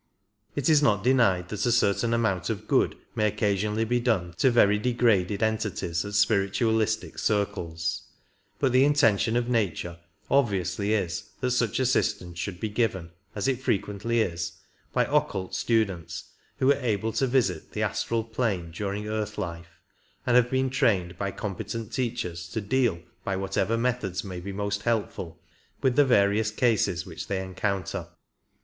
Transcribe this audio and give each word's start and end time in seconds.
It 0.55 0.67
is 0.67 0.81
not 0.81 1.03
denied 1.03 1.49
that 1.49 1.63
a 1.63 1.71
certain 1.71 2.11
amount 2.11 2.49
of 2.49 2.67
good 2.67 2.97
may 3.13 3.27
occasionally 3.27 3.85
be 3.85 3.99
done 3.99 4.33
to 4.39 4.49
very 4.49 4.79
degraded 4.79 5.43
entities 5.43 6.03
at 6.03 6.15
spiritualistic 6.15 7.19
circles; 7.19 8.01
but 8.57 8.71
the 8.71 8.83
intention 8.83 9.35
of 9.37 9.47
nature 9.47 9.99
obviously 10.27 10.95
is 10.95 11.29
that 11.41 11.51
such 11.51 11.79
assistance 11.79 12.39
should 12.39 12.59
be 12.59 12.67
given, 12.67 13.11
as 13.35 13.47
it 13.47 13.61
frequently 13.61 14.21
is, 14.21 14.53
by 14.91 15.05
occult 15.05 15.53
students 15.53 16.31
who 16.57 16.71
are 16.71 16.81
able 16.81 17.11
to 17.13 17.27
visit 17.27 17.73
the 17.73 17.83
astral 17.83 18.23
plane 18.23 18.71
during 18.71 19.07
earth 19.07 19.37
life, 19.37 19.79
and 20.25 20.35
have 20.35 20.49
been 20.49 20.71
trained 20.71 21.15
by 21.19 21.29
competent 21.29 21.93
teachers 21.93 22.49
to 22.49 22.59
deal 22.59 23.03
by 23.23 23.35
whatever 23.35 23.77
methods 23.77 24.23
may 24.23 24.39
be 24.39 24.51
most 24.51 24.81
helpful 24.81 25.39
with 25.83 25.95
the 25.95 26.03
various 26.03 26.49
cases 26.49 27.05
which 27.05 27.27
they 27.27 27.39
encounter. 27.43 28.07